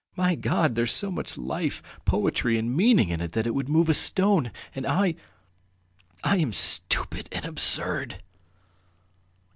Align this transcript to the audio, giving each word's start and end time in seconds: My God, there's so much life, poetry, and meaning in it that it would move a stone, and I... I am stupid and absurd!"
My 0.15 0.33
God, 0.33 0.73
there's 0.73 0.91
so 0.91 1.11
much 1.11 1.37
life, 1.37 1.83
poetry, 2.05 2.57
and 2.57 2.75
meaning 2.75 3.09
in 3.09 3.21
it 3.21 3.33
that 3.33 3.45
it 3.45 3.53
would 3.53 3.69
move 3.69 3.87
a 3.87 3.93
stone, 3.93 4.51
and 4.73 4.87
I... 4.87 5.13
I 6.23 6.37
am 6.37 6.53
stupid 6.53 7.29
and 7.31 7.45
absurd!" 7.45 8.23